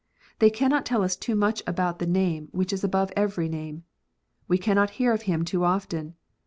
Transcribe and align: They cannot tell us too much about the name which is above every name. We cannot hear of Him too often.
They 0.39 0.49
cannot 0.49 0.83
tell 0.83 1.03
us 1.03 1.15
too 1.15 1.35
much 1.35 1.61
about 1.67 1.99
the 1.99 2.07
name 2.07 2.47
which 2.53 2.73
is 2.73 2.83
above 2.83 3.11
every 3.15 3.47
name. 3.47 3.83
We 4.47 4.57
cannot 4.57 4.89
hear 4.97 5.13
of 5.13 5.21
Him 5.29 5.45
too 5.45 5.63
often. 5.63 6.15